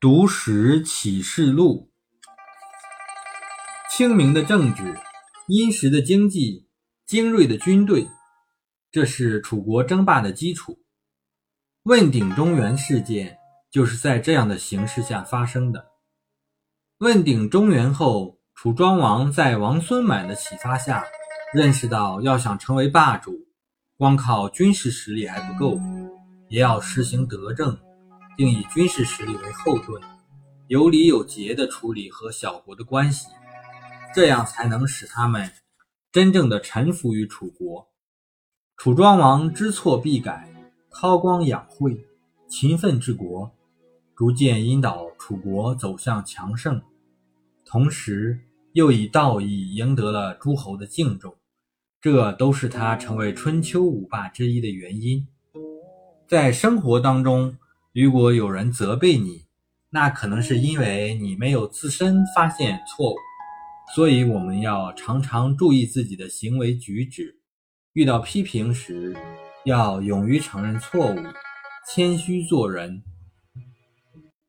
[0.00, 1.90] 读史启示录，
[3.90, 4.96] 清明的政治，
[5.48, 6.68] 殷实的经济，
[7.04, 8.06] 精锐的军队，
[8.92, 10.78] 这是楚国争霸的基础。
[11.82, 13.38] 问鼎中原事件
[13.72, 15.88] 就是在这样的形势下发生的。
[16.98, 21.04] 问鼎中原后，楚庄王在王孙满的启发下，
[21.52, 23.48] 认识到要想成为霸主，
[23.96, 25.76] 光靠军事实力还不够，
[26.48, 27.76] 也要实行德政。
[28.38, 30.00] 并以军事实力为后盾，
[30.68, 33.26] 有礼有节地处理和小国的关系，
[34.14, 35.50] 这样才能使他们
[36.12, 37.88] 真正的臣服于楚国。
[38.76, 40.48] 楚庄王知错必改，
[40.88, 42.06] 韬光养晦，
[42.48, 43.50] 勤奋治国，
[44.14, 46.80] 逐渐引导楚国走向强盛，
[47.64, 48.38] 同时
[48.72, 51.34] 又以道义赢得了诸侯的敬重，
[52.00, 55.26] 这都是他成为春秋五霸之一的原因。
[56.28, 57.58] 在生活当中。
[57.94, 59.46] 如果有人责备你，
[59.90, 63.16] 那可能是因为你没有自身发现错误，
[63.94, 67.38] 所以我们要常常注意自己的行为举止。
[67.94, 69.16] 遇到批评时，
[69.64, 71.16] 要勇于承认错误，
[71.90, 73.02] 谦虚做人，